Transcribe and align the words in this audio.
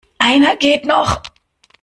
Einer 0.17 0.55
geht 0.55 0.83
noch. 0.85 1.21